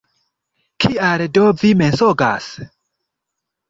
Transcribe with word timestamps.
Kial 0.85 1.25
do 1.39 1.45
vi 1.61 1.73
mensogas? 1.85 2.53